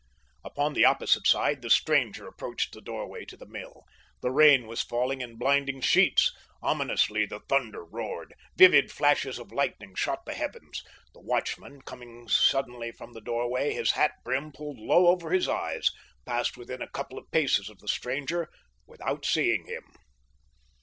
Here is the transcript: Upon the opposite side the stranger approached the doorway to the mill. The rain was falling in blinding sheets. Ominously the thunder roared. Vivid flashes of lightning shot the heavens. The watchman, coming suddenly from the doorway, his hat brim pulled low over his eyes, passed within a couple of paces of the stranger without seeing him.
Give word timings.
Upon 0.43 0.73
the 0.73 0.83
opposite 0.83 1.27
side 1.27 1.61
the 1.61 1.69
stranger 1.69 2.27
approached 2.27 2.73
the 2.73 2.81
doorway 2.81 3.23
to 3.25 3.37
the 3.37 3.45
mill. 3.45 3.83
The 4.23 4.31
rain 4.31 4.65
was 4.65 4.81
falling 4.81 5.21
in 5.21 5.35
blinding 5.37 5.79
sheets. 5.79 6.33
Ominously 6.63 7.27
the 7.27 7.41
thunder 7.47 7.83
roared. 7.85 8.33
Vivid 8.55 8.91
flashes 8.91 9.37
of 9.37 9.51
lightning 9.51 9.93
shot 9.93 10.25
the 10.25 10.33
heavens. 10.33 10.83
The 11.13 11.21
watchman, 11.21 11.83
coming 11.83 12.27
suddenly 12.27 12.91
from 12.91 13.13
the 13.13 13.21
doorway, 13.21 13.73
his 13.75 13.91
hat 13.91 14.13
brim 14.23 14.51
pulled 14.51 14.79
low 14.79 15.05
over 15.05 15.29
his 15.29 15.47
eyes, 15.47 15.91
passed 16.25 16.57
within 16.57 16.81
a 16.81 16.89
couple 16.89 17.19
of 17.19 17.29
paces 17.29 17.69
of 17.69 17.77
the 17.77 17.87
stranger 17.87 18.49
without 18.87 19.23
seeing 19.23 19.67
him. 19.67 19.83